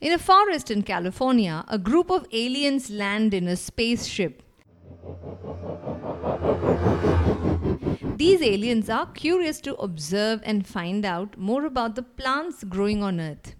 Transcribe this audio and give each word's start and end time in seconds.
In 0.00 0.12
a 0.12 0.18
forest 0.18 0.70
in 0.70 0.82
California, 0.82 1.64
a 1.66 1.76
group 1.76 2.08
of 2.08 2.24
aliens 2.30 2.88
land 2.88 3.34
in 3.34 3.48
a 3.48 3.56
spaceship. 3.56 4.44
These 8.16 8.40
aliens 8.40 8.88
are 8.88 9.06
curious 9.06 9.60
to 9.62 9.74
observe 9.74 10.40
and 10.44 10.64
find 10.64 11.04
out 11.04 11.36
more 11.36 11.64
about 11.64 11.96
the 11.96 12.04
plants 12.04 12.62
growing 12.62 13.02
on 13.02 13.18
Earth. 13.18 13.56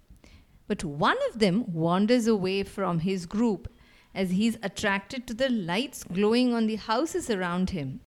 But 0.69 0.85
one 0.85 1.17
of 1.29 1.39
them 1.39 1.73
wanders 1.73 2.25
away 2.25 2.63
from 2.63 2.99
his 2.99 3.25
group 3.25 3.67
as 4.15 4.31
he's 4.31 4.57
attracted 4.63 5.27
to 5.27 5.33
the 5.33 5.49
lights 5.49 6.05
glowing 6.05 6.53
on 6.53 6.67
the 6.67 6.77
houses 6.77 7.29
around 7.29 7.71
him. 7.71 7.99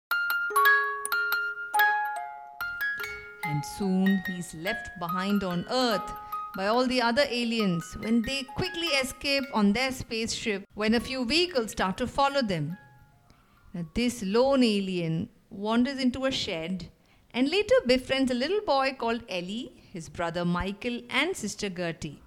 And 3.44 3.62
soon 3.76 4.22
he's 4.26 4.54
left 4.54 4.88
behind 4.98 5.44
on 5.44 5.66
Earth 5.68 6.10
by 6.56 6.66
all 6.66 6.86
the 6.86 7.00
other 7.00 7.24
aliens 7.28 7.96
when 8.00 8.22
they 8.22 8.42
quickly 8.42 8.88
escape 8.88 9.44
on 9.54 9.72
their 9.72 9.90
spaceship 9.92 10.66
when 10.74 10.94
a 10.94 11.00
few 11.00 11.24
vehicles 11.24 11.70
start 11.72 11.96
to 11.96 12.06
follow 12.06 12.42
them. 12.42 12.76
Now, 13.72 13.86
this 13.94 14.22
lone 14.22 14.62
alien 14.62 15.30
wanders 15.50 15.98
into 15.98 16.26
a 16.26 16.30
shed 16.30 16.90
and 17.32 17.48
later 17.50 17.74
befriends 17.86 18.30
a 18.30 18.34
little 18.34 18.60
boy 18.66 18.94
called 18.98 19.22
Ellie, 19.28 19.72
his 19.92 20.08
brother 20.08 20.44
Michael, 20.44 21.00
and 21.08 21.34
sister 21.34 21.70
Gertie. 21.70 22.22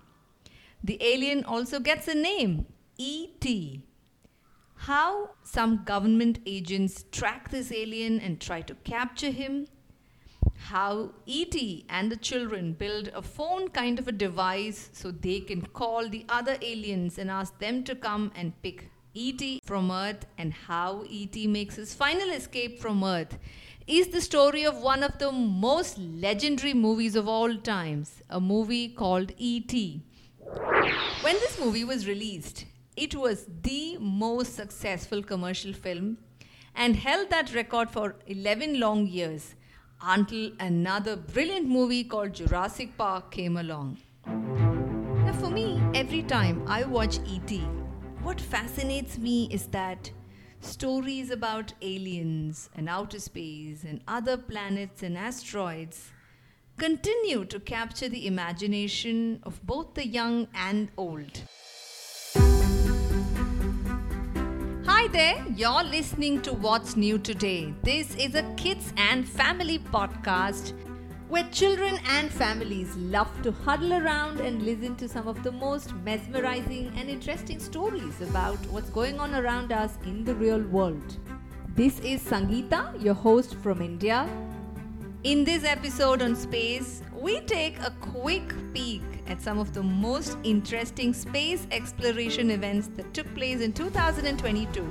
The 0.84 0.98
alien 1.02 1.44
also 1.44 1.80
gets 1.80 2.08
a 2.08 2.16
name 2.16 2.66
E.T. 2.98 3.82
How 4.78 5.32
some 5.44 5.84
government 5.84 6.40
agents 6.46 7.06
track 7.12 7.50
this 7.50 7.72
alien 7.72 8.20
and 8.20 8.40
try 8.40 8.62
to 8.62 8.76
capture 8.76 9.32
him. 9.32 9.68
How 10.70 11.12
E.T. 11.28 11.86
and 11.90 12.12
the 12.12 12.18
children 12.18 12.74
build 12.74 13.10
a 13.14 13.22
phone 13.22 13.68
kind 13.68 14.00
of 14.00 14.08
a 14.08 14.12
device 14.12 14.90
so 14.94 15.12
they 15.12 15.40
can 15.40 15.62
call 15.62 16.10
the 16.10 16.26
other 16.28 16.58
aliens 16.60 17.20
and 17.20 17.30
ask 17.30 17.60
them 17.60 17.84
to 17.84 17.94
come 17.94 18.32
and 18.36 18.60
pick 18.64 18.90
E.T. 19.14 19.62
from 19.64 19.92
Earth 19.92 20.26
and 20.40 20.52
how 20.52 21.04
E.T. 21.08 21.46
makes 21.46 21.76
his 21.76 21.94
final 21.94 22.32
escape 22.32 22.80
from 22.80 23.04
Earth 23.04 23.38
is 23.86 24.08
the 24.08 24.22
story 24.22 24.64
of 24.66 24.82
one 24.82 25.04
of 25.04 25.20
the 25.20 25.32
most 25.32 26.00
legendary 26.00 26.74
movies 26.74 27.16
of 27.16 27.28
all 27.28 27.56
times, 27.58 28.24
a 28.32 28.42
movie 28.42 28.88
called 28.88 29.34
E.T. 29.38 30.02
When 31.22 31.36
this 31.36 31.60
movie 31.60 31.84
was 31.84 32.08
released, 32.08 32.66
it 32.98 33.14
was 33.14 33.46
the 33.62 33.98
most 34.00 34.56
successful 34.56 35.22
commercial 35.22 35.74
film 35.74 36.18
and 36.74 36.96
held 36.96 37.30
that 37.30 37.54
record 37.54 37.92
for 37.92 38.16
11 38.26 38.80
long 38.80 39.06
years 39.06 39.54
until 40.02 40.52
another 40.60 41.16
brilliant 41.16 41.68
movie 41.68 42.04
called 42.04 42.34
Jurassic 42.34 42.98
Park 42.98 43.32
came 43.32 43.58
along. 43.58 43.98
Now, 44.26 45.34
for 45.34 45.50
me, 45.50 45.82
every 45.94 46.24
time 46.24 46.64
I 46.68 46.84
watch 46.84 47.20
E.T., 47.26 47.60
what 48.22 48.42
fascinates 48.42 49.18
me 49.18 49.48
is 49.52 49.68
that 49.68 50.12
stories 50.60 51.30
about 51.30 51.74
aliens 51.82 52.70
and 52.76 52.90
outer 52.90 53.20
space 53.20 53.84
and 53.84 54.02
other 54.08 54.38
planets 54.38 55.04
and 55.04 55.18
asteroids 55.18 56.12
continue 56.78 57.46
to 57.46 57.60
capture 57.60 58.10
the 58.10 58.28
imagination 58.28 59.40
of 59.44 59.66
both 59.66 59.94
the 59.94 60.08
young 60.08 60.48
and 60.54 60.90
old. 60.98 61.42
Hi 65.06 65.12
there, 65.12 65.46
you're 65.56 65.84
listening 65.84 66.42
to 66.42 66.54
What's 66.54 66.96
New 66.96 67.20
Today. 67.20 67.76
This 67.84 68.16
is 68.16 68.34
a 68.34 68.42
kids 68.56 68.92
and 68.98 69.30
family 69.30 69.78
podcast 69.78 70.74
where 71.28 71.48
children 71.52 72.00
and 72.08 72.32
families 72.32 72.96
love 72.96 73.30
to 73.44 73.52
huddle 73.52 73.94
around 73.94 74.40
and 74.40 74.64
listen 74.64 74.96
to 74.96 75.08
some 75.08 75.28
of 75.28 75.44
the 75.44 75.52
most 75.52 75.94
mesmerizing 75.98 76.92
and 76.98 77.08
interesting 77.08 77.60
stories 77.60 78.20
about 78.20 78.58
what's 78.72 78.90
going 78.90 79.20
on 79.20 79.36
around 79.36 79.72
us 79.72 80.00
in 80.06 80.26
the 80.26 80.34
real 80.34 80.64
world. 80.64 81.20
This 81.76 82.00
is 82.00 82.24
Sangeeta, 82.24 83.00
your 83.00 83.14
host 83.14 83.58
from 83.58 83.84
India. 83.84 84.28
In 85.24 85.44
this 85.44 85.66
episode 85.66 86.24
on 86.24 86.36
space, 86.36 87.04
we 87.14 87.42
take 87.42 87.78
a 87.78 87.92
quick 88.02 88.56
peek 88.74 89.04
at 89.28 89.42
some 89.42 89.60
of 89.60 89.74
the 89.74 89.84
most 89.84 90.38
interesting 90.44 91.14
space 91.14 91.68
exploration 91.72 92.52
events 92.52 92.90
that 92.96 93.14
took 93.14 93.34
place 93.36 93.62
in 93.62 93.74
2022 93.74 94.90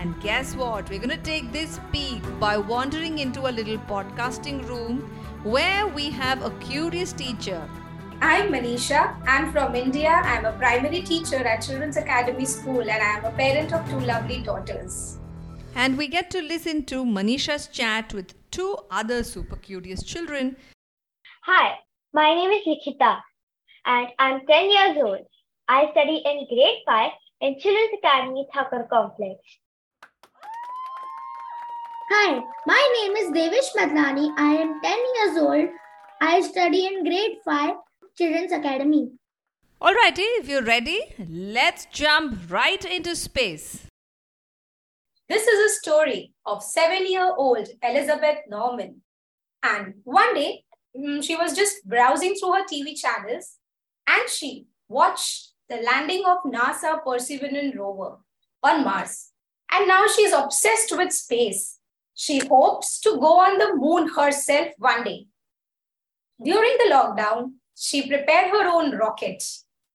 and 0.00 0.20
guess 0.20 0.54
what? 0.54 0.90
We're 0.90 0.98
going 0.98 1.10
to 1.10 1.24
take 1.24 1.52
this 1.52 1.80
peek 1.92 2.22
by 2.38 2.56
wandering 2.58 3.20
into 3.20 3.46
a 3.48 3.52
little 3.52 3.78
podcasting 3.78 4.66
room 4.68 5.00
where 5.44 5.86
we 5.86 6.10
have 6.10 6.42
a 6.44 6.50
curious 6.58 7.12
teacher. 7.12 7.68
I'm 8.20 8.52
Manisha. 8.52 9.16
I'm 9.26 9.52
from 9.52 9.74
India. 9.74 10.10
I'm 10.10 10.44
a 10.44 10.52
primary 10.52 11.02
teacher 11.02 11.36
at 11.36 11.62
Children's 11.62 11.96
Academy 11.96 12.44
School 12.44 12.80
and 12.80 12.90
I 12.90 13.18
am 13.18 13.24
a 13.24 13.30
parent 13.30 13.72
of 13.72 13.88
two 13.88 14.00
lovely 14.00 14.42
daughters. 14.42 15.18
And 15.74 15.98
we 15.98 16.08
get 16.08 16.30
to 16.32 16.40
listen 16.40 16.84
to 16.86 17.04
Manisha's 17.04 17.66
chat 17.68 18.14
with 18.14 18.34
two 18.50 18.76
other 18.90 19.22
super 19.24 19.56
curious 19.56 20.02
children. 20.02 20.56
Hi, 21.44 21.78
my 22.12 22.34
name 22.34 22.50
is 22.50 22.66
Nikita 22.66 23.22
and 23.86 24.08
I'm 24.18 24.46
10 24.46 24.70
years 24.70 24.96
old. 24.96 25.26
I 25.68 25.90
study 25.92 26.22
in 26.24 26.46
grade 26.48 26.82
5 26.86 27.10
in 27.40 27.58
Children's 27.58 27.98
Academy 27.98 28.46
Thakur 28.52 28.86
Complex. 28.90 29.40
Hi, 32.10 32.40
my 32.66 32.92
name 32.96 33.16
is 33.16 33.30
Devesh 33.30 33.70
Madlani. 33.76 34.32
I 34.38 34.54
am 34.54 34.80
10 34.82 34.98
years 35.16 35.38
old. 35.38 35.68
I 36.20 36.40
study 36.40 36.86
in 36.86 37.04
grade 37.04 37.38
5 37.44 37.74
Children's 38.16 38.52
Academy. 38.52 39.10
Alrighty, 39.80 40.24
if 40.38 40.48
you're 40.48 40.62
ready, 40.62 41.00
let's 41.18 41.86
jump 41.92 42.50
right 42.50 42.82
into 42.84 43.14
space. 43.16 43.86
This 45.28 45.46
is 45.46 45.72
a 45.72 45.74
story 45.80 46.32
of 46.46 46.62
seven 46.62 47.10
year 47.10 47.34
old 47.36 47.66
Elizabeth 47.82 48.38
Norman. 48.48 49.02
And 49.62 49.94
one 50.04 50.34
day, 50.34 50.64
mm, 50.96 51.22
she 51.24 51.36
was 51.36 51.56
just 51.56 51.84
browsing 51.86 52.34
through 52.34 52.52
her 52.52 52.64
TV 52.70 52.94
channels 52.94 53.58
and 54.06 54.28
she 54.28 54.66
watched 54.88 55.52
the 55.68 55.76
landing 55.76 56.22
of 56.26 56.38
NASA 56.44 57.02
Perseverance 57.04 57.74
rover 57.76 58.18
on 58.62 58.84
Mars. 58.84 59.30
And 59.70 59.88
now 59.88 60.06
she's 60.06 60.32
obsessed 60.32 60.96
with 60.96 61.12
space. 61.12 61.78
She 62.14 62.38
hopes 62.46 63.00
to 63.00 63.18
go 63.18 63.40
on 63.40 63.58
the 63.58 63.74
moon 63.74 64.08
herself 64.08 64.68
one 64.78 65.04
day. 65.04 65.26
During 66.42 66.76
the 66.78 66.92
lockdown, 66.92 67.54
she 67.74 68.08
prepared 68.08 68.50
her 68.50 68.68
own 68.68 68.94
rocket 68.96 69.42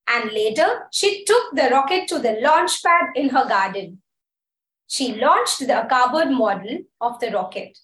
and 0.06 0.32
later 0.32 0.88
she 0.90 1.24
took 1.24 1.54
the 1.54 1.68
rocket 1.70 2.08
to 2.08 2.18
the 2.18 2.32
launch 2.42 2.82
pad 2.82 3.10
in 3.14 3.28
her 3.30 3.46
garden. 3.48 4.02
She 4.86 5.14
launched 5.14 5.60
the 5.60 5.86
cardboard 5.88 6.30
model 6.30 6.78
of 7.00 7.20
the 7.20 7.30
rocket. 7.30 7.78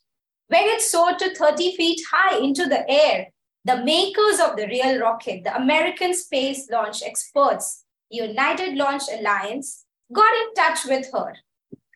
When 0.49 0.65
it 0.65 0.81
soared 0.81 1.19
to 1.21 1.35
30 1.35 1.77
feet 1.77 2.01
high 2.11 2.39
into 2.39 2.67
the 2.67 2.89
air, 2.91 3.29
the 3.66 3.82
makers 3.84 4.38
of 4.38 4.56
the 4.56 4.69
real 4.69 5.00
rocket, 5.00 5.43
the 5.43 5.54
American 5.56 6.15
Space 6.15 6.71
Launch 6.71 7.03
Experts, 7.03 7.82
United 8.10 8.77
Launch 8.77 9.03
Alliance, 9.12 9.84
got 10.12 10.32
in 10.34 10.54
touch 10.54 10.84
with 10.87 11.10
her 11.12 11.34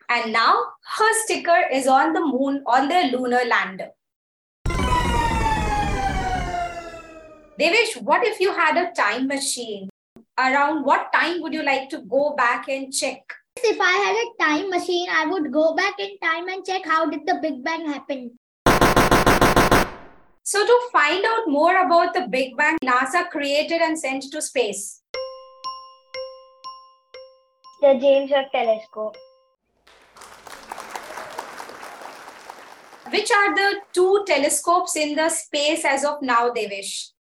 and 0.09 0.33
now 0.33 0.53
her 0.97 1.13
sticker 1.23 1.61
is 1.71 1.87
on 1.87 2.11
the 2.11 2.19
moon 2.19 2.61
on 2.65 2.89
the 2.89 3.09
lunar 3.13 3.45
lander. 3.45 3.87
Devesh, 7.57 8.01
what 8.01 8.27
if 8.27 8.41
you 8.41 8.51
had 8.51 8.75
a 8.75 8.91
time 8.91 9.27
machine? 9.27 9.87
Around 10.37 10.83
what 10.83 11.13
time 11.13 11.41
would 11.41 11.53
you 11.53 11.63
like 11.63 11.89
to 11.91 11.99
go 11.99 12.33
back 12.35 12.67
and 12.67 12.91
check? 12.91 13.21
If 13.55 13.79
I 13.79 13.91
had 14.03 14.15
a 14.17 14.43
time 14.43 14.69
machine, 14.69 15.07
I 15.09 15.25
would 15.25 15.53
go 15.53 15.73
back 15.73 15.93
in 15.99 16.17
time 16.19 16.49
and 16.49 16.65
check 16.65 16.85
how 16.85 17.09
did 17.09 17.25
the 17.25 17.39
Big 17.41 17.63
Bang 17.63 17.87
happen. 17.87 18.37
So 20.51 20.65
to 20.65 20.79
find 20.91 21.23
out 21.23 21.47
more 21.47 21.81
about 21.81 22.13
the 22.13 22.27
Big 22.27 22.57
Bang, 22.57 22.77
NASA 22.83 23.29
created 23.29 23.81
and 23.81 23.97
sent 23.97 24.23
to 24.33 24.41
space. 24.41 25.01
The 27.79 27.97
James 28.01 28.31
Webb 28.31 28.47
Telescope. 28.51 29.15
Which 33.13 33.31
are 33.31 33.55
the 33.55 33.79
two 33.93 34.25
telescopes 34.27 34.97
in 34.97 35.15
the 35.15 35.29
space 35.29 35.85
as 35.85 36.03
of 36.03 36.21
now, 36.21 36.49
Devesh? 36.49 37.11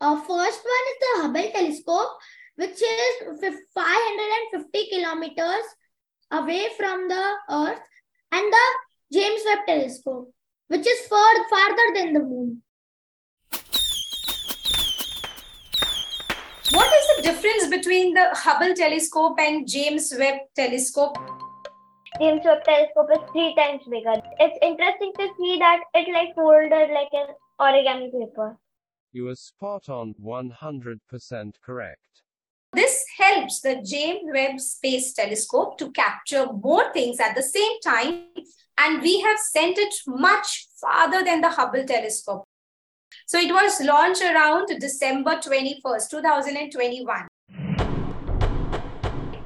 Uh, 0.00 0.16
first 0.16 0.64
one 0.64 0.86
is 0.88 0.98
the 1.02 1.12
Hubble 1.20 1.52
telescope, 1.52 2.16
which 2.56 2.80
is 2.80 3.54
550 3.74 4.88
kilometers 4.90 5.66
away 6.30 6.68
from 6.78 7.06
the 7.06 7.34
Earth, 7.50 7.82
and 8.32 8.50
the 8.50 8.66
James 9.12 9.42
Webb 9.44 9.66
telescope, 9.66 10.32
which 10.70 10.86
is 10.86 11.06
far 11.08 11.34
farther 11.50 11.86
than 11.94 12.12
the 12.12 12.20
moon. 12.20 12.62
What 16.72 16.92
is 16.98 17.06
the 17.16 17.22
difference 17.22 17.66
between 17.68 18.14
the 18.14 18.28
Hubble 18.32 18.72
telescope 18.74 19.40
and 19.40 19.66
James 19.66 20.14
Webb 20.16 20.36
telescope? 20.54 21.16
James 22.20 22.42
Webb 22.44 22.62
Telescope 22.64 23.08
is 23.12 23.18
three 23.32 23.52
times 23.56 23.82
bigger. 23.90 24.14
It's 24.38 24.58
interesting 24.62 25.12
to 25.18 25.28
see 25.36 25.58
that 25.58 25.80
it 25.94 26.12
like 26.12 26.36
folded 26.36 26.90
like 26.94 27.12
an 27.14 27.34
origami 27.60 28.12
paper. 28.12 28.56
You 29.10 29.28
are 29.28 29.34
spot 29.34 29.88
on, 29.88 30.14
100% 30.22 31.54
correct. 31.66 32.22
This 32.72 33.04
helps 33.18 33.60
the 33.60 33.82
James 33.82 34.20
Webb 34.32 34.60
Space 34.60 35.12
Telescope 35.12 35.76
to 35.78 35.90
capture 35.90 36.46
more 36.52 36.92
things 36.92 37.18
at 37.18 37.34
the 37.34 37.42
same 37.42 37.80
time, 37.80 38.26
and 38.78 39.02
we 39.02 39.20
have 39.22 39.38
sent 39.40 39.76
it 39.76 39.92
much 40.06 40.68
farther 40.80 41.24
than 41.24 41.40
the 41.40 41.48
Hubble 41.48 41.84
telescope. 41.84 42.44
So 43.26 43.38
it 43.38 43.52
was 43.52 43.80
launched 43.80 44.22
around 44.22 44.68
December 44.78 45.32
21st, 45.32 46.10
2021. 46.10 47.26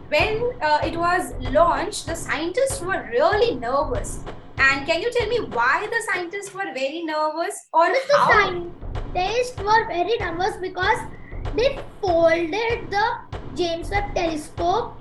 When 0.09 0.53
uh, 0.61 0.81
it 0.85 0.97
was 0.97 1.32
launched, 1.50 2.06
the 2.06 2.15
scientists 2.15 2.82
were 2.82 3.09
really 3.11 3.55
nervous. 3.55 4.20
And 4.59 4.87
can 4.87 5.00
you 5.00 5.11
tell 5.11 5.29
me 5.29 5.41
why 5.41 5.87
the 5.91 6.03
scientists 6.12 6.53
were 6.53 6.73
very 6.75 7.03
nervous 7.05 7.56
or 7.73 7.87
The 7.88 8.00
how? 8.17 8.31
scientists 8.31 9.59
were 9.59 9.87
very 9.88 10.17
nervous 10.19 10.56
because 10.61 10.99
they 11.56 11.79
folded 12.00 12.91
the 12.91 13.06
James 13.55 13.91
Webb 13.91 14.14
telescope 14.14 14.96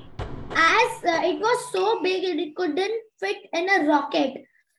as 0.51 0.91
uh, 1.03 1.21
it 1.23 1.39
was 1.39 1.71
so 1.71 2.01
big 2.01 2.23
it 2.23 2.55
couldn't 2.55 3.01
fit 3.19 3.37
in 3.53 3.69
a 3.69 3.87
rocket. 3.87 4.33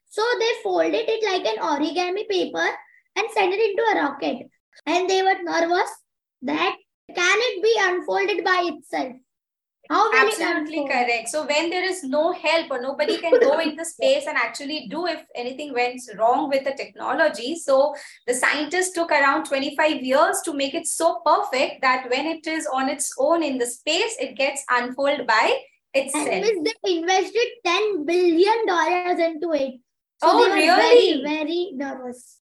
So 0.09 0.23
they 0.39 0.53
folded 0.63 0.95
it 0.95 1.25
like 1.25 1.45
an 1.45 1.59
origami 1.63 2.29
paper 2.29 2.69
and 3.17 3.31
sent 3.33 3.53
it 3.53 3.71
into 3.71 3.83
a 3.83 4.03
rocket. 4.03 4.49
And 4.87 5.09
they 5.11 5.23
were 5.23 5.43
nervous 5.43 5.91
that 6.43 6.77
can 7.15 7.39
it 7.41 7.63
be 7.63 7.77
unfolded 7.81 8.45
by 8.45 8.71
itself? 8.73 9.17
How 9.91 10.11
will 10.11 10.27
Absolutely 10.27 10.87
correct. 10.89 11.29
So 11.29 11.47
when 11.47 11.69
there 11.71 11.85
is 11.85 12.03
no 12.05 12.33
help 12.33 12.71
or 12.71 12.81
nobody 12.81 13.19
can 13.19 13.33
go 13.39 13.59
into 13.59 13.85
space 13.85 14.25
and 14.27 14.37
actually 14.37 14.89
do 14.89 15.07
if 15.07 15.23
anything 15.35 15.75
went 15.75 16.01
wrong 16.19 16.49
with 16.49 16.65
the 16.65 16.73
technology, 16.73 17.55
so 17.57 17.95
the 18.27 18.35
scientists 18.35 18.93
took 18.93 19.11
around 19.11 19.45
25 19.45 20.03
years 20.03 20.41
to 20.45 20.55
make 20.55 20.75
it 20.75 20.87
so 20.87 21.21
perfect 21.25 21.83
that 21.83 22.09
when 22.11 22.27
it 22.27 22.47
is 22.47 22.67
on 22.73 22.89
its 22.89 23.13
own 23.19 23.43
in 23.43 23.59
the 23.59 23.67
space, 23.67 24.17
it 24.21 24.37
gets 24.37 24.65
unfolded 24.71 25.27
by 25.27 25.59
And 25.95 26.07
itself. 26.07 26.29
means 26.29 26.69
they 26.85 26.97
invested 26.99 27.49
$10 27.67 28.07
billion 28.07 29.21
into 29.21 29.53
it. 29.53 29.81
So 30.23 30.29
Oh, 30.31 30.45
they 30.45 30.49
were 30.49 30.55
really? 30.57 31.23
very, 31.23 31.37
very 31.37 31.71
nervous. 31.75 32.41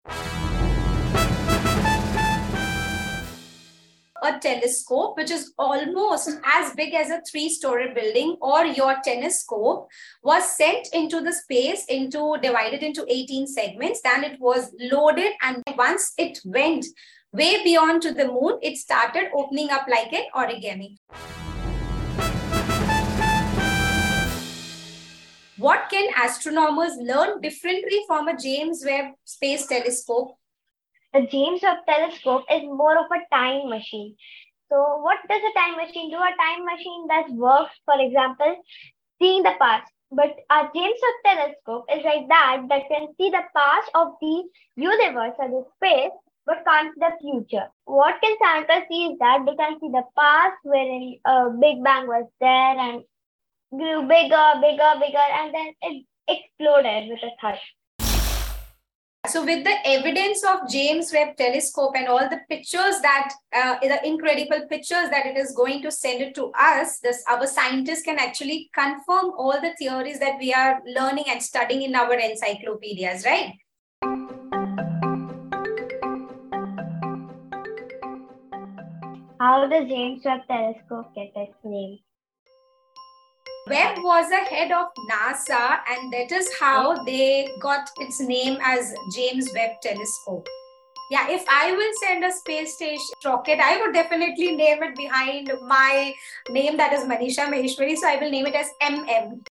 A 4.21 4.37
telescope 4.39 5.17
which 5.17 5.31
is 5.31 5.53
almost 5.57 6.29
as 6.45 6.73
big 6.75 6.93
as 6.93 7.09
a 7.09 7.21
three 7.29 7.49
story 7.49 7.93
building 7.93 8.37
or 8.39 8.65
your 8.65 8.95
telescope 9.03 9.87
was 10.23 10.55
sent 10.55 10.87
into 10.93 11.21
the 11.21 11.33
space 11.33 11.85
into 11.85 12.37
divided 12.41 12.83
into 12.83 13.05
18 13.07 13.47
segments. 13.47 14.01
Then 14.03 14.23
it 14.23 14.39
was 14.39 14.73
loaded 14.79 15.31
and 15.41 15.63
once 15.75 16.13
it 16.17 16.39
went 16.45 16.85
way 17.33 17.63
beyond 17.63 18.01
to 18.03 18.13
the 18.13 18.27
moon 18.27 18.59
it 18.61 18.77
started 18.77 19.29
opening 19.35 19.69
up 19.71 19.87
like 19.87 20.13
an 20.13 20.25
origami. 20.35 20.97
What 25.57 25.89
can 25.91 26.09
astronomers 26.23 26.93
learn 26.99 27.39
differently 27.41 28.01
from 28.07 28.27
a 28.27 28.37
james 28.37 28.83
webb 28.85 29.13
space 29.25 29.67
telescope 29.67 30.35
The 31.13 31.27
James 31.27 31.61
Webb 31.61 31.79
Telescope 31.87 32.45
is 32.51 32.63
more 32.63 32.97
of 32.97 33.05
a 33.11 33.35
time 33.35 33.69
machine. 33.69 34.15
So, 34.69 34.99
what 34.99 35.19
does 35.29 35.41
a 35.41 35.59
time 35.59 35.75
machine 35.75 36.09
do? 36.09 36.17
A 36.17 36.35
time 36.39 36.65
machine 36.65 37.07
that 37.07 37.29
works, 37.31 37.75
for 37.85 37.99
example, 37.99 38.55
seeing 39.19 39.43
the 39.43 39.53
past. 39.59 39.91
But 40.11 40.35
our 40.49 40.71
James 40.73 40.99
Webb 41.03 41.37
Telescope 41.37 41.85
is 41.93 42.03
like 42.03 42.27
that, 42.29 42.63
that 42.69 42.87
can 42.89 43.07
see 43.17 43.29
the 43.29 43.43
past 43.55 43.89
of 43.95 44.13
the 44.21 44.43
universe 44.75 45.35
or 45.39 45.49
the 45.49 45.65
space, 45.75 46.11
but 46.45 46.63
can't 46.65 46.93
see 46.93 46.99
the 46.99 47.11
future. 47.21 47.67
What 47.85 48.21
can 48.21 48.35
scientists 48.41 48.87
see 48.89 49.05
is 49.07 49.19
that 49.19 49.45
they 49.45 49.55
can 49.55 49.79
see 49.79 49.89
the 49.89 50.03
past, 50.17 50.57
wherein 50.63 51.19
a 51.25 51.49
Big 51.49 51.83
Bang 51.83 52.07
was 52.07 52.25
there 52.39 52.77
and 52.77 53.03
grew 53.71 54.07
bigger, 54.07 54.53
bigger, 54.61 54.93
bigger, 54.99 55.27
and 55.39 55.53
then 55.53 55.73
it 55.81 56.05
exploded 56.27 57.09
with 57.09 57.23
a 57.23 57.31
thud. 57.41 57.59
So, 59.27 59.45
with 59.45 59.63
the 59.63 59.75
evidence 59.85 60.43
of 60.43 60.67
James 60.67 61.13
Webb 61.13 61.37
Telescope 61.37 61.93
and 61.95 62.07
all 62.07 62.27
the 62.27 62.41
pictures 62.49 62.99
that, 63.01 63.31
uh, 63.55 63.75
the 63.79 64.03
incredible 64.03 64.67
pictures 64.67 65.11
that 65.11 65.27
it 65.27 65.37
is 65.37 65.53
going 65.55 65.83
to 65.83 65.91
send 65.91 66.23
it 66.23 66.33
to 66.35 66.51
us, 66.59 66.97
this 66.99 67.23
our 67.29 67.45
scientists 67.45 68.01
can 68.01 68.17
actually 68.17 68.71
confirm 68.73 69.31
all 69.37 69.61
the 69.61 69.75
theories 69.77 70.17
that 70.19 70.39
we 70.39 70.51
are 70.51 70.81
learning 70.87 71.25
and 71.27 71.41
studying 71.41 71.83
in 71.83 71.95
our 71.95 72.13
encyclopedias, 72.15 73.23
right? 73.23 73.53
How 79.39 79.67
does 79.67 79.87
James 79.87 80.23
Webb 80.25 80.41
Telescope 80.47 81.13
get 81.13 81.31
its 81.35 81.57
name? 81.63 81.99
Webb 83.67 83.99
was 83.99 84.27
the 84.27 84.37
head 84.37 84.71
of 84.71 84.87
NASA, 85.07 85.79
and 85.87 86.11
that 86.11 86.31
is 86.31 86.49
how 86.59 87.03
they 87.03 87.47
got 87.61 87.87
its 87.99 88.19
name 88.19 88.57
as 88.63 88.91
James 89.13 89.47
Webb 89.53 89.81
Telescope. 89.83 90.47
Yeah, 91.11 91.29
if 91.29 91.45
I 91.47 91.71
will 91.71 91.91
send 92.01 92.23
a 92.23 92.31
space 92.31 92.73
station 92.73 93.05
rocket, 93.23 93.59
I 93.59 93.79
would 93.79 93.93
definitely 93.93 94.55
name 94.55 94.81
it 94.81 94.95
behind 94.95 95.51
my 95.67 96.11
name 96.49 96.75
that 96.77 96.91
is 96.93 97.03
Manisha 97.03 97.45
Maheshwari. 97.53 97.97
So 97.97 98.07
I 98.07 98.15
will 98.15 98.31
name 98.31 98.47
it 98.47 98.55
as 98.55 98.67
MM. 98.81 99.45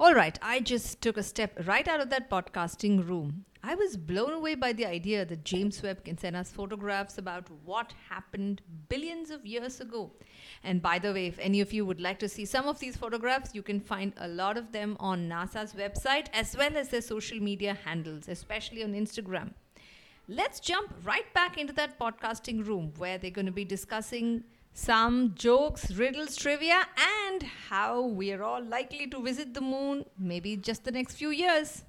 All 0.00 0.14
right, 0.14 0.36
I 0.42 0.58
just 0.58 1.00
took 1.00 1.16
a 1.16 1.22
step 1.22 1.60
right 1.66 1.86
out 1.86 2.00
of 2.00 2.10
that 2.10 2.28
podcasting 2.28 3.08
room. 3.08 3.44
I 3.66 3.74
was 3.74 3.96
blown 3.96 4.34
away 4.34 4.56
by 4.56 4.74
the 4.74 4.84
idea 4.84 5.24
that 5.24 5.42
James 5.42 5.82
Webb 5.82 6.04
can 6.04 6.18
send 6.18 6.36
us 6.36 6.52
photographs 6.52 7.16
about 7.16 7.48
what 7.64 7.94
happened 8.10 8.60
billions 8.90 9.30
of 9.30 9.46
years 9.46 9.80
ago. 9.80 10.12
And 10.62 10.82
by 10.82 10.98
the 10.98 11.14
way, 11.14 11.28
if 11.28 11.38
any 11.38 11.62
of 11.62 11.72
you 11.72 11.86
would 11.86 11.98
like 11.98 12.18
to 12.18 12.28
see 12.28 12.44
some 12.44 12.68
of 12.68 12.78
these 12.78 12.94
photographs, 12.94 13.54
you 13.54 13.62
can 13.62 13.80
find 13.80 14.12
a 14.18 14.28
lot 14.28 14.58
of 14.58 14.72
them 14.72 14.98
on 15.00 15.30
NASA's 15.30 15.72
website 15.72 16.26
as 16.34 16.54
well 16.54 16.76
as 16.76 16.90
their 16.90 17.00
social 17.00 17.40
media 17.40 17.78
handles, 17.86 18.28
especially 18.28 18.84
on 18.84 18.92
Instagram. 18.92 19.54
Let's 20.28 20.60
jump 20.60 20.92
right 21.02 21.32
back 21.32 21.56
into 21.56 21.72
that 21.72 21.98
podcasting 21.98 22.66
room 22.66 22.92
where 22.98 23.16
they're 23.16 23.30
going 23.30 23.46
to 23.46 23.52
be 23.52 23.64
discussing 23.64 24.44
some 24.74 25.32
jokes, 25.36 25.90
riddles, 25.92 26.36
trivia, 26.36 26.82
and 27.26 27.42
how 27.70 28.02
we 28.02 28.30
are 28.30 28.42
all 28.42 28.62
likely 28.62 29.06
to 29.06 29.22
visit 29.22 29.54
the 29.54 29.62
moon 29.62 30.04
maybe 30.18 30.54
just 30.54 30.84
the 30.84 30.92
next 30.92 31.14
few 31.14 31.30
years. 31.30 31.84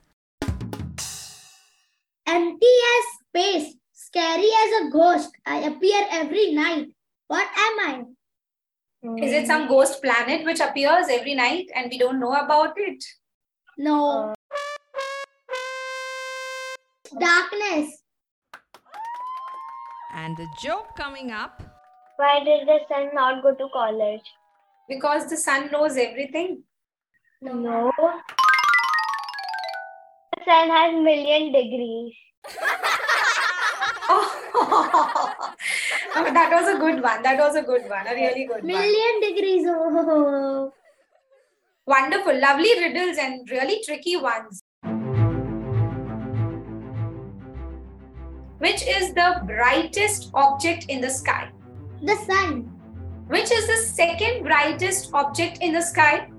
Empty 2.28 2.76
as 2.98 3.06
space, 3.28 3.76
scary 3.94 4.50
as 4.64 4.82
a 4.82 4.90
ghost. 4.92 5.32
I 5.46 5.58
appear 5.60 6.06
every 6.12 6.54
night. 6.54 6.88
What 7.28 7.48
am 7.56 7.80
I? 7.80 8.04
Is 9.24 9.32
it 9.32 9.48
some 9.48 9.68
ghost 9.68 10.02
planet 10.02 10.44
which 10.46 10.60
appears 10.60 11.08
every 11.10 11.36
night 11.36 11.68
and 11.76 11.92
we 11.92 11.98
don't 12.00 12.20
know 12.20 12.34
about 12.34 12.74
it? 12.78 13.04
No. 13.78 14.32
Uh, 14.32 14.34
Darkness. 17.20 18.02
And 20.14 20.36
the 20.38 20.48
joke 20.60 20.96
coming 20.96 21.32
up 21.32 21.62
Why 22.18 22.44
did 22.44 22.68
the 22.68 22.80
sun 22.88 23.10
not 23.14 23.44
go 23.44 23.54
to 23.54 23.68
college? 23.74 24.22
Because 24.90 25.30
the 25.30 25.38
sun 25.38 25.70
knows 25.72 25.98
everything. 25.98 26.64
No. 27.42 27.92
The 30.46 30.52
sun 30.52 30.70
has 30.70 30.94
million 30.94 31.52
degrees. 31.52 32.14
Oh, 34.08 35.46
that 36.34 36.50
was 36.52 36.76
a 36.76 36.78
good 36.80 37.02
one. 37.02 37.24
That 37.24 37.40
was 37.40 37.56
a 37.56 37.64
good 37.64 37.90
one. 37.90 38.06
A 38.08 38.14
really 38.14 38.46
good 38.46 38.64
one. 38.64 38.68
Million 38.68 39.22
degrees. 39.22 39.66
Oh. 39.68 40.72
Wonderful, 41.88 42.40
lovely 42.40 42.70
riddles 42.80 43.18
and 43.18 43.50
really 43.50 43.82
tricky 43.84 44.18
ones. 44.18 44.62
Which 48.60 48.84
is 48.88 49.14
the 49.14 49.42
brightest 49.46 50.30
object 50.34 50.86
in 50.90 51.02
the 51.02 51.10
sky? 51.10 51.50
The 52.04 52.16
sun. 52.18 52.64
Which 53.28 53.52
is 53.52 53.68
the 53.68 53.78
second 53.78 54.44
brightest 54.44 55.10
object 55.14 55.58
in 55.62 55.74
the 55.74 55.82
sky? 55.82 56.30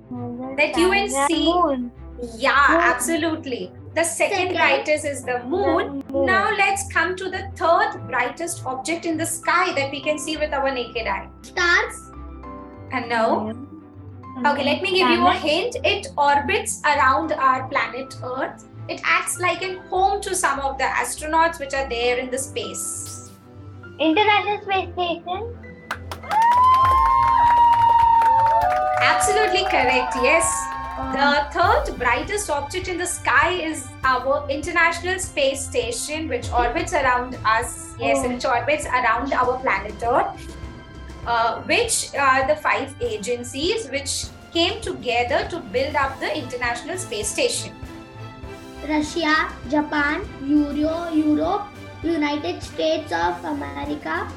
That 0.56 0.76
you 0.76 0.90
can 0.90 1.08
see- 1.28 1.52
moon. 1.52 1.90
Yeah, 2.36 2.66
Moon. 2.70 2.80
absolutely. 2.80 3.72
The 3.96 4.04
second 4.04 4.36
Second. 4.36 4.56
brightest 4.56 5.06
is 5.06 5.22
the 5.24 5.42
moon. 5.44 6.02
The 6.06 6.12
moon. 6.12 6.26
Now 6.26 6.50
let's 6.54 6.86
come 6.92 7.16
to 7.16 7.30
the 7.30 7.50
third 7.56 8.06
brightest 8.08 8.66
object 8.66 9.06
in 9.06 9.16
the 9.16 9.24
sky 9.24 9.72
that 9.72 9.90
we 9.90 10.02
can 10.02 10.18
see 10.18 10.36
with 10.36 10.52
our 10.52 10.70
naked 10.70 11.06
eye. 11.06 11.30
Stars. 11.40 12.10
And 12.92 13.08
no. 13.08 13.56
Okay, 14.44 14.64
let 14.64 14.82
me 14.82 14.90
give 14.98 15.08
you 15.08 15.26
a 15.26 15.32
hint. 15.32 15.76
It 15.82 16.08
orbits 16.18 16.82
around 16.84 17.32
our 17.32 17.66
planet 17.68 18.14
Earth. 18.22 18.66
It 18.86 19.00
acts 19.02 19.40
like 19.40 19.62
a 19.62 19.80
home 19.88 20.20
to 20.20 20.34
some 20.34 20.60
of 20.60 20.76
the 20.76 20.84
astronauts 20.84 21.58
which 21.58 21.72
are 21.72 21.88
there 21.88 22.18
in 22.18 22.30
the 22.30 22.38
space. 22.38 23.30
International 23.98 24.60
Space 24.60 24.92
Station. 24.92 25.56
Absolutely 29.00 29.64
correct. 29.70 30.16
Yes. 30.16 30.75
The 30.96 31.46
third 31.52 31.98
brightest 31.98 32.48
object 32.48 32.88
in 32.88 32.96
the 32.96 33.06
sky 33.06 33.52
is 33.52 33.86
our 34.02 34.48
International 34.48 35.18
Space 35.18 35.60
Station, 35.66 36.26
which 36.26 36.50
orbits 36.50 36.94
around 36.94 37.36
us. 37.44 37.94
Yes, 38.00 38.18
Oh. 38.24 38.28
which 38.28 38.46
orbits 38.46 38.86
around 38.86 39.32
our 39.34 39.58
planet 39.58 40.02
Earth. 40.02 40.56
Uh, 41.26 41.60
which 41.62 42.14
are 42.16 42.46
the 42.46 42.56
five 42.56 42.94
agencies 43.00 43.90
which 43.90 44.26
came 44.52 44.80
together 44.80 45.46
to 45.50 45.58
build 45.58 45.96
up 45.96 46.18
the 46.20 46.30
International 46.34 46.96
Space 46.96 47.28
Station? 47.28 47.74
Russia, 48.88 49.50
Japan, 49.68 50.24
Euro, 50.44 51.10
Europe, 51.12 51.66
United 52.02 52.62
States 52.62 53.12
of 53.12 53.44
America, 53.44 54.28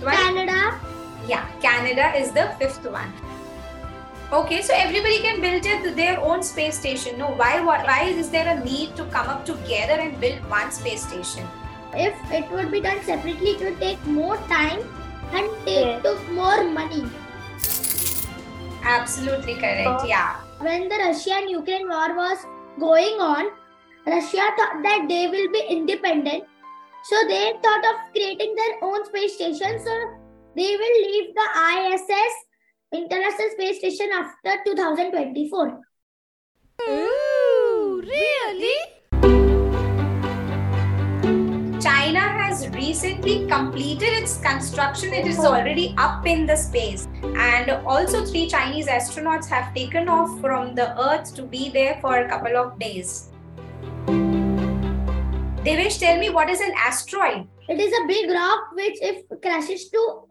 Canada. 0.00 0.80
Yeah, 1.28 1.44
Canada 1.60 2.14
is 2.16 2.30
the 2.32 2.48
fifth 2.58 2.86
one. 2.88 3.12
Okay, 4.32 4.60
so 4.60 4.74
everybody 4.74 5.20
can 5.20 5.40
build 5.40 5.64
it 5.64 5.94
their 5.94 6.18
own 6.20 6.42
space 6.42 6.78
station. 6.78 7.16
No, 7.16 7.28
why, 7.28 7.60
why 7.60 7.84
why 7.84 8.04
is 8.08 8.28
there 8.28 8.48
a 8.48 8.64
need 8.64 8.96
to 8.96 9.04
come 9.04 9.28
up 9.28 9.44
together 9.46 10.00
and 10.02 10.20
build 10.20 10.40
one 10.50 10.72
space 10.72 11.06
station? 11.06 11.46
If 11.94 12.14
it 12.32 12.50
would 12.50 12.72
be 12.72 12.80
done 12.80 13.00
separately, 13.04 13.50
it 13.50 13.60
would 13.60 13.78
take 13.80 14.04
more 14.06 14.36
time 14.48 14.80
and 15.32 15.48
take 15.64 15.86
Yes. 15.86 16.02
took 16.02 16.28
more 16.30 16.64
money. 16.64 17.04
Absolutely 18.82 19.54
correct. 19.54 20.02
Oh. 20.02 20.06
Yeah. 20.06 20.36
When 20.58 20.88
the 20.88 20.96
Russia-Ukraine 20.96 21.88
war 21.88 22.16
was 22.16 22.44
going 22.80 23.20
on, 23.20 23.50
Russia 24.06 24.50
thought 24.58 24.82
that 24.82 25.06
they 25.08 25.26
will 25.28 25.50
be 25.52 25.62
independent. 25.68 26.44
So 27.04 27.16
they 27.28 27.54
thought 27.62 27.84
of 27.92 27.96
creating 28.12 28.56
their 28.56 28.74
own 28.82 29.04
space 29.06 29.34
station. 29.34 29.78
So 29.78 29.94
they 30.56 30.74
will 30.82 30.96
leave 31.06 31.34
the 31.34 31.48
ISS, 31.70 32.34
International 32.92 33.50
Space 33.50 33.78
Station, 33.78 34.10
after 34.12 34.62
2024. 34.64 35.80
Ooh, 36.88 38.02
really? 38.02 38.76
China 41.80 42.20
has 42.20 42.68
recently 42.68 43.46
completed 43.48 44.08
its 44.22 44.38
construction. 44.40 45.12
It 45.12 45.26
is 45.26 45.38
Oh. 45.40 45.52
already 45.52 45.94
up 45.98 46.26
in 46.26 46.46
the 46.46 46.56
space. 46.56 47.08
And 47.36 47.70
also, 47.86 48.24
three 48.24 48.46
Chinese 48.46 48.86
astronauts 48.86 49.46
have 49.48 49.74
taken 49.74 50.08
off 50.08 50.40
from 50.40 50.74
the 50.74 50.88
Earth 51.00 51.34
to 51.34 51.42
be 51.42 51.70
there 51.70 51.98
for 52.00 52.16
a 52.18 52.28
couple 52.28 52.56
of 52.56 52.78
days. 52.78 53.30
Devesh, 55.66 55.98
tell 55.98 56.18
me 56.18 56.30
what 56.30 56.48
is 56.48 56.60
an 56.60 56.72
asteroid? 56.76 57.48
It 57.68 57.80
is 57.80 57.92
a 57.92 58.06
big 58.06 58.30
rock 58.30 58.70
which, 58.74 58.96
if 59.02 59.24
crashes 59.42 59.90
to 59.90 60.25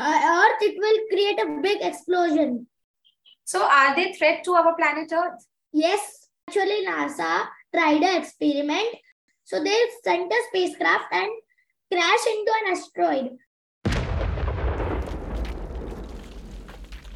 Earth, 0.00 0.62
it 0.62 0.76
will 0.78 0.98
create 1.10 1.38
a 1.40 1.60
big 1.60 1.82
explosion. 1.82 2.66
So, 3.44 3.62
are 3.62 3.94
they 3.94 4.12
threat 4.12 4.44
to 4.44 4.54
our 4.54 4.74
planet 4.74 5.12
Earth? 5.12 5.46
Yes, 5.72 6.28
actually, 6.48 6.86
NASA 6.86 7.46
tried 7.74 8.02
an 8.02 8.22
experiment. 8.22 8.96
So 9.44 9.62
they 9.62 9.78
sent 10.04 10.32
a 10.32 10.36
spacecraft 10.48 11.06
and 11.12 11.28
crashed 11.92 12.26
into 12.26 12.52
an 12.62 12.72
asteroid. 12.72 13.38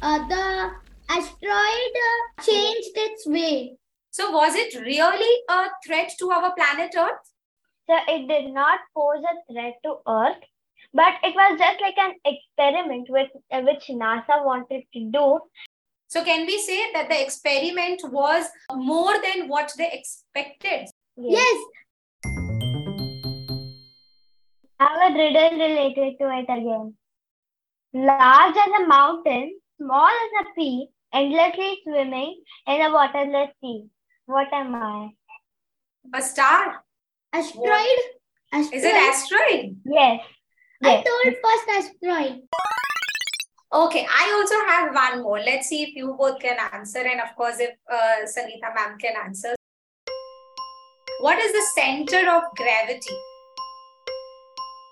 Uh, 0.01 0.27
the 0.27 0.71
asteroid 1.09 1.93
uh, 2.07 2.43
changed 2.43 2.91
its 2.95 3.25
way. 3.25 3.77
So, 4.11 4.31
was 4.31 4.53
it 4.55 4.79
really 4.81 5.41
a 5.49 5.65
threat 5.85 6.11
to 6.19 6.31
our 6.31 6.53
planet 6.55 6.93
Earth? 6.97 7.31
So 7.87 7.95
it 8.07 8.27
did 8.27 8.53
not 8.53 8.79
pose 8.95 9.23
a 9.23 9.53
threat 9.53 9.75
to 9.85 9.97
Earth, 10.07 10.43
but 10.95 11.15
it 11.23 11.35
was 11.35 11.59
just 11.59 11.81
like 11.81 11.97
an 11.97 12.13
experiment 12.23 13.07
with 13.09 13.29
uh, 13.51 13.61
which 13.61 13.87
NASA 13.89 14.45
wanted 14.45 14.83
to 14.93 14.99
do. 15.11 15.39
So, 16.07 16.23
can 16.23 16.45
we 16.45 16.57
say 16.59 16.93
that 16.93 17.09
the 17.09 17.21
experiment 17.21 18.01
was 18.05 18.45
more 18.73 19.13
than 19.21 19.49
what 19.49 19.73
they 19.77 19.91
expected? 19.91 20.87
Yes, 21.17 21.57
I 24.79 24.87
have 24.87 25.11
a 25.11 25.17
riddle 25.17 25.59
related 25.59 26.17
to 26.21 26.29
it 26.39 26.49
again. 26.57 26.95
Large 27.93 28.55
as 28.55 28.81
a 28.81 28.87
mountain, 28.87 29.59
small 29.77 30.07
as 30.07 30.45
a 30.45 30.55
pea, 30.55 30.87
endlessly 31.13 31.77
swimming 31.83 32.41
in 32.67 32.81
a 32.81 32.91
waterless 32.91 33.49
sea. 33.61 33.85
What 34.27 34.47
am 34.53 34.75
I? 34.75 35.09
A 36.13 36.21
star? 36.21 36.85
asteroid. 37.33 38.01
Asteroid. 38.53 38.73
Is 38.73 38.83
it 38.83 38.95
asteroid? 38.95 39.77
Yes. 39.85 40.21
I 40.83 41.03
told 41.03 41.35
first 41.43 41.69
asteroid. 41.69 42.41
Okay, 43.73 44.07
I 44.09 44.31
also 44.35 44.55
have 44.67 44.93
one 44.93 45.23
more. 45.23 45.39
Let's 45.39 45.67
see 45.69 45.83
if 45.83 45.95
you 45.95 46.15
both 46.17 46.39
can 46.39 46.57
answer, 46.73 46.99
and 46.99 47.19
of 47.21 47.35
course, 47.35 47.59
if 47.59 47.71
uh, 47.91 48.25
Sangeeta 48.25 48.73
ma'am 48.75 48.97
can 48.99 49.15
answer. 49.25 49.55
What 51.19 51.39
is 51.39 51.51
the 51.51 51.63
center 51.75 52.29
of 52.29 52.43
gravity? 52.55 53.15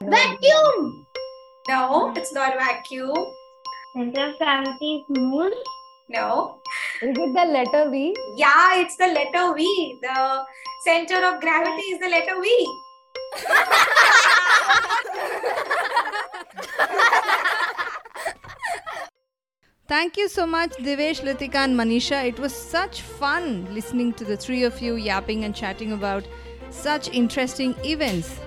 Vacuum. 0.04 1.06
No, 1.70 2.14
it's 2.16 2.34
not 2.34 2.58
vacuum. 2.58 3.16
Center 3.96 4.30
of 4.30 4.38
gravity 4.38 5.06
is 5.10 5.18
moon. 5.18 5.52
No. 6.10 6.60
Is 7.02 7.18
it 7.18 7.34
the 7.34 7.46
letter 7.46 7.90
V? 7.90 8.16
Yeah, 8.38 8.80
it's 8.82 8.98
the 8.98 9.08
letter 9.08 9.54
V. 9.56 10.00
The 10.02 10.44
center 10.86 11.26
of 11.26 11.40
gravity 11.40 11.84
is 11.94 12.00
the 12.00 12.10
letter 12.10 12.42
V. 12.42 12.68
Thank 19.94 20.18
you 20.18 20.28
so 20.28 20.48
much, 20.48 20.72
Devesh, 20.72 21.22
Litika, 21.22 21.58
and 21.66 21.76
Manisha. 21.80 22.28
It 22.28 22.40
was 22.40 22.52
such 22.52 23.02
fun 23.04 23.72
listening 23.76 24.12
to 24.14 24.26
the 24.26 24.36
three 24.36 24.64
of 24.64 24.82
you 24.82 24.96
yapping 24.96 25.44
and 25.44 25.56
chatting 25.56 25.92
about 25.92 26.24
such 26.72 27.10
interesting 27.10 27.76
events. 27.84 28.40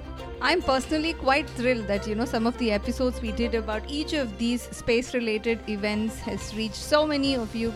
I'm 0.43 0.61
personally 0.61 1.13
quite 1.13 1.49
thrilled 1.51 1.87
that 1.87 2.05
you 2.09 2.17
know 2.17 2.25
some 2.25 2.49
of 2.49 2.59
the 2.59 2.73
episodes 2.73 3.23
we 3.23 3.31
did 3.31 3.55
about 3.55 3.89
each 3.89 4.13
of 4.13 4.37
these 4.39 4.63
space 4.77 5.15
related 5.15 5.61
events 5.69 6.19
has 6.19 6.53
reached 6.57 6.75
so 6.75 7.07
many 7.07 7.37
of 7.37 7.55
you 7.55 7.73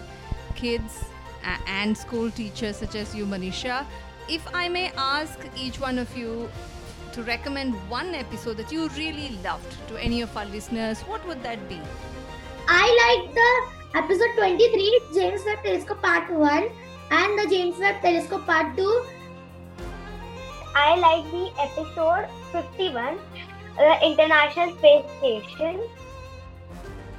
kids 0.57 1.05
and 1.69 1.97
school 1.97 2.29
teachers 2.29 2.79
such 2.79 2.97
as 2.97 3.15
you 3.15 3.25
Manisha. 3.25 3.87
If 4.29 4.53
I 4.53 4.69
may 4.69 4.91
ask 4.97 5.39
each 5.57 5.79
one 5.79 6.01
of 6.01 6.19
you 6.19 6.51
to 7.13 7.23
recommend 7.23 7.75
one 7.89 8.17
episode 8.17 8.57
that 8.57 8.73
you 8.73 8.89
really 8.97 9.39
loved 9.45 9.77
to 9.91 9.97
any 9.97 10.23
of 10.23 10.37
our 10.37 10.47
listeners, 10.47 11.03
what 11.03 11.25
would 11.29 11.45
that 11.45 11.69
be? 11.69 11.81
I 12.69 13.21
like 13.23 13.35
the 13.35 13.99
episode 13.99 14.35
23, 14.37 15.01
James 15.15 15.43
Webb 15.45 15.63
Telescope 15.63 16.03
Part 16.03 16.31
1 16.31 16.69
and 17.11 17.39
the 17.39 17.47
James 17.49 17.79
Webb 17.79 18.01
Telescope 18.03 18.47
Part 18.47 18.77
2. 18.77 19.07
I 20.75 20.97
like 20.97 21.31
the 21.31 21.51
episode 21.61 22.29
51, 22.53 23.19
the 23.77 24.07
International 24.07 24.77
Space 24.77 25.05
Station. 25.19 25.81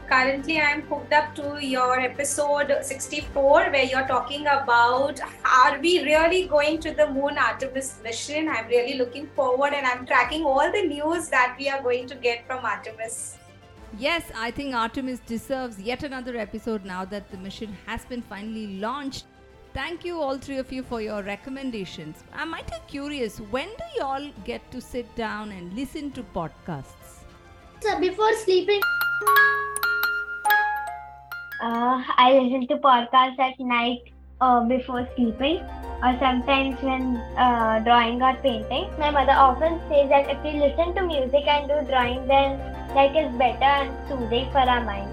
Currently, 0.07 0.59
I'm 0.59 0.81
hooked 0.83 1.13
up 1.13 1.33
to 1.35 1.65
your 1.65 1.99
episode 1.99 2.73
64, 2.81 3.71
where 3.71 3.83
you're 3.83 4.07
talking 4.07 4.41
about 4.47 5.19
are 5.45 5.79
we 5.79 6.03
really 6.03 6.47
going 6.47 6.79
to 6.81 6.93
the 6.93 7.07
moon 7.09 7.37
Artemis 7.37 7.99
mission? 8.03 8.49
I'm 8.49 8.67
really 8.67 8.97
looking 8.97 9.27
forward 9.27 9.73
and 9.73 9.85
I'm 9.85 10.05
tracking 10.05 10.43
all 10.43 10.69
the 10.71 10.81
news 10.81 11.29
that 11.29 11.55
we 11.57 11.69
are 11.69 11.81
going 11.81 12.07
to 12.07 12.15
get 12.15 12.45
from 12.45 12.65
Artemis. 12.65 13.37
Yes, 13.97 14.23
I 14.35 14.51
think 14.51 14.73
Artemis 14.73 15.19
deserves 15.19 15.79
yet 15.79 16.03
another 16.03 16.37
episode 16.37 16.85
now 16.85 17.03
that 17.05 17.29
the 17.29 17.37
mission 17.37 17.75
has 17.85 18.05
been 18.05 18.21
finally 18.21 18.79
launched. 18.79 19.25
Thank 19.73 20.05
you, 20.05 20.19
all 20.19 20.37
three 20.37 20.57
of 20.57 20.71
you, 20.71 20.83
for 20.83 21.01
your 21.01 21.23
recommendations. 21.23 22.23
I'm 22.33 22.51
mighty 22.51 22.75
curious 22.87 23.39
when 23.51 23.67
do 23.67 23.83
you 23.95 24.03
all 24.03 24.27
get 24.45 24.69
to 24.71 24.81
sit 24.81 25.13
down 25.15 25.51
and 25.51 25.73
listen 25.73 26.11
to 26.11 26.23
podcasts? 26.23 27.19
So 27.81 27.99
before 27.99 28.33
sleeping, 28.45 28.81
Uh, 31.63 32.01
I 32.17 32.39
listen 32.39 32.67
to 32.69 32.77
podcasts 32.77 33.37
at 33.37 33.59
night 33.59 33.99
uh, 34.41 34.61
before 34.65 35.07
sleeping, 35.15 35.57
or 36.03 36.17
sometimes 36.19 36.81
when 36.81 37.17
uh, 37.37 37.79
drawing 37.85 38.23
or 38.23 38.33
painting. 38.41 38.89
My 38.97 39.11
mother 39.11 39.33
often 39.33 39.79
says 39.87 40.09
that 40.09 40.31
if 40.31 40.39
you 40.43 40.59
listen 40.59 40.95
to 40.95 41.03
music 41.05 41.45
and 41.47 41.69
do 41.69 41.77
drawing, 41.91 42.25
then 42.27 42.57
that 42.93 43.15
is 43.15 43.33
better 43.35 43.63
and 43.63 44.09
soothing 44.09 44.51
for 44.51 44.59
our 44.59 44.83
mind. 44.83 45.09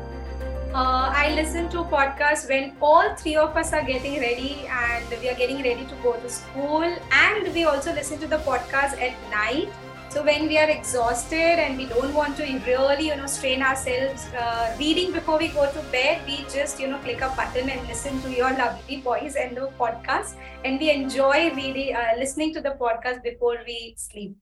Uh, 0.75 1.11
I 1.15 1.33
listen 1.35 1.69
to 1.71 1.79
podcasts 1.85 2.49
when 2.49 2.77
all 2.81 3.15
three 3.17 3.37
of 3.37 3.57
us 3.57 3.73
are 3.73 3.83
getting 3.83 4.21
ready 4.21 4.67
and 4.69 5.05
we 5.23 5.31
are 5.31 5.35
getting 5.35 5.63
ready 5.63 5.87
to 5.87 5.95
go 6.03 6.13
to 6.13 6.29
school. 6.29 6.85
And 7.11 7.55
we 7.55 7.65
also 7.65 7.93
listen 7.93 8.19
to 8.19 8.27
the 8.27 8.39
podcast 8.39 9.01
at 9.01 9.15
night. 9.31 9.71
So 10.11 10.23
when 10.25 10.47
we 10.49 10.59
are 10.59 10.69
exhausted 10.69 11.59
and 11.63 11.77
we 11.79 11.87
don't 11.87 12.15
want 12.15 12.37
to 12.39 12.43
really, 12.43 13.07
you 13.09 13.17
know, 13.17 13.27
strain 13.27 13.63
ourselves 13.63 14.27
uh, 14.35 14.75
reading 14.79 15.13
before 15.13 15.39
we 15.39 15.49
go 15.49 15.71
to 15.71 15.83
bed, 15.93 16.23
we 16.27 16.45
just, 16.53 16.81
you 16.81 16.89
know, 16.89 16.99
click 16.99 17.21
a 17.21 17.29
button 17.37 17.71
and 17.71 17.87
listen 17.89 18.21
to 18.23 18.31
your 18.31 18.51
lovely 18.53 19.01
voice 19.01 19.37
and 19.37 19.57
the 19.57 19.71
podcast. 19.79 20.35
And 20.65 20.79
we 20.79 20.91
enjoy 20.91 21.55
reading, 21.55 21.95
uh, 21.95 22.13
listening 22.19 22.53
to 22.55 22.61
the 22.61 22.77
podcast 22.81 23.23
before 23.23 23.59
we 23.67 23.95
sleep. 23.97 24.37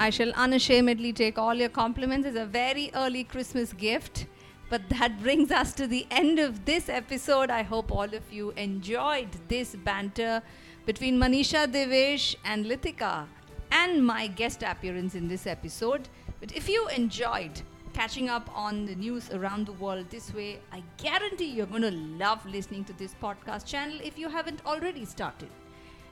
I 0.00 0.08
shall 0.08 0.30
unashamedly 0.32 1.12
take 1.12 1.36
all 1.36 1.54
your 1.54 1.68
compliments 1.68 2.26
as 2.26 2.34
a 2.34 2.46
very 2.46 2.90
early 2.94 3.22
Christmas 3.22 3.74
gift. 3.74 4.24
But 4.70 4.88
that 4.88 5.20
brings 5.20 5.50
us 5.50 5.74
to 5.74 5.86
the 5.86 6.06
end 6.10 6.38
of 6.38 6.64
this 6.64 6.88
episode. 6.88 7.50
I 7.50 7.62
hope 7.62 7.92
all 7.92 8.14
of 8.14 8.32
you 8.32 8.52
enjoyed 8.52 9.28
this 9.48 9.74
banter 9.74 10.42
between 10.86 11.18
Manisha 11.18 11.70
Devesh 11.70 12.34
and 12.46 12.64
Lithika 12.64 13.26
and 13.72 14.06
my 14.06 14.26
guest 14.26 14.62
appearance 14.62 15.14
in 15.14 15.28
this 15.28 15.46
episode. 15.46 16.08
But 16.40 16.56
if 16.56 16.66
you 16.66 16.88
enjoyed 16.88 17.60
catching 17.92 18.30
up 18.30 18.48
on 18.56 18.86
the 18.86 18.94
news 18.94 19.30
around 19.32 19.66
the 19.66 19.72
world 19.72 20.08
this 20.08 20.32
way, 20.32 20.60
I 20.72 20.82
guarantee 20.96 21.50
you're 21.50 21.66
going 21.66 21.82
to 21.82 21.90
love 21.90 22.46
listening 22.46 22.84
to 22.84 22.94
this 22.94 23.14
podcast 23.22 23.66
channel 23.66 23.98
if 24.02 24.18
you 24.18 24.30
haven't 24.30 24.64
already 24.64 25.04
started. 25.04 25.50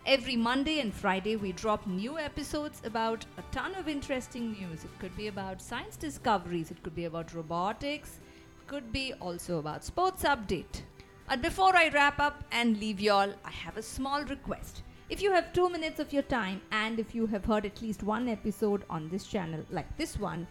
Every 0.07 0.37
Monday 0.37 0.81
and 0.81 0.95
Friday, 0.95 1.37
we 1.37 1.53
drop 1.53 1.87
new 1.87 2.19
episodes 2.19 2.81
about 2.85 3.27
a 3.37 3.43
ton 3.53 3.75
of 3.75 3.89
interesting 3.89 4.53
news. 4.53 4.85
It 4.85 4.99
could 4.99 5.15
be 5.17 5.27
about 5.29 5.61
science 5.61 5.97
discoveries, 5.97 6.71
it 6.71 6.83
could 6.83 6.95
be 6.95 7.05
about 7.05 7.35
robotics, 7.35 8.21
could 8.67 8.91
be 8.91 9.13
also 9.21 9.59
about 9.59 9.85
sports 9.85 10.23
update. 10.23 10.83
But 11.29 11.43
before 11.43 11.77
I 11.77 11.89
wrap 11.89 12.21
up 12.21 12.43
and 12.53 12.79
leave 12.81 13.01
y'all, 13.01 13.35
I 13.45 13.51
have 13.51 13.77
a 13.77 13.83
small 13.83 14.25
request. 14.25 14.83
If 15.11 15.21
you 15.21 15.31
have 15.33 15.53
two 15.53 15.69
minutes 15.69 16.01
of 16.01 16.13
your 16.13 16.23
time 16.23 16.63
and 16.71 16.99
if 16.99 17.15
you 17.15 17.27
have 17.27 17.45
heard 17.45 17.67
at 17.67 17.83
least 17.83 18.03
one 18.03 18.29
episode 18.29 18.85
on 18.89 19.11
this 19.11 19.27
channel, 19.27 19.65
like 19.71 19.95
this 19.99 20.19
one, 20.19 20.47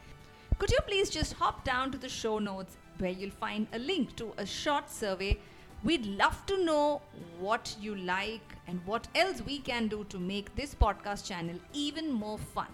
could 0.60 0.72
you 0.72 0.80
please 0.88 1.10
just 1.10 1.34
hop 1.34 1.64
down 1.64 1.92
to 1.92 1.98
the 1.98 2.10
show 2.10 2.38
notes 2.38 2.78
where 3.00 3.12
you'll 3.12 3.32
find 3.32 3.68
a 3.74 3.80
link 3.80 4.16
to 4.18 4.34
a 4.38 4.46
short 4.46 4.90
survey? 4.90 5.40
We'd 5.88 6.06
love 6.06 6.46
to 6.48 6.66
know 6.66 7.02
what 7.40 7.74
you 7.80 7.96
like 7.96 8.56
and 8.68 8.82
what 8.86 9.08
else 9.16 9.42
we 9.42 9.60
can 9.60 9.88
do 9.88 10.04
to 10.10 10.20
make 10.20 10.54
this 10.54 10.76
podcast 10.76 11.26
channel 11.26 11.56
even 11.72 12.12
more 12.12 12.38
fun. 12.38 12.68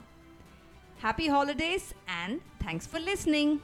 Happy 0.98 1.27
holidays 1.27 1.93
and 2.08 2.41
thanks 2.60 2.88
for 2.88 3.00
listening. 3.00 3.62